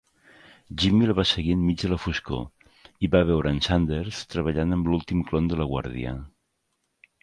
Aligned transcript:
Jimmy 0.83 1.05
el 1.07 1.13
va 1.19 1.25
seguir 1.31 1.57
enmig 1.57 1.83
de 1.83 1.91
la 1.91 1.99
foscor 2.07 2.89
i 3.07 3.11
va 3.17 3.23
veure 3.33 3.55
en 3.57 3.63
Sanders 3.71 4.25
treballant 4.35 4.77
amb 4.81 4.93
l'últim 4.93 5.25
clon 5.31 5.55
de 5.57 5.65
la 5.65 5.73
guàrdia. 5.75 6.21